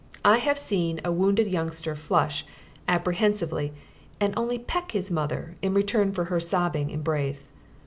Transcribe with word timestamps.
I 0.25 0.39
have 0.39 0.57
seen 0.57 0.99
a 1.05 1.11
wounded 1.11 1.45
youngster 1.47 1.93
flush 1.93 2.43
apprehensively 2.87 3.71
and 4.19 4.33
only 4.35 4.57
peck 4.57 4.93
his 4.93 5.11
mother 5.11 5.57
in 5.61 5.75
return 5.75 6.11
for 6.11 6.23
her 6.23 6.39
sobbing 6.39 6.89
embrace. 6.89 7.51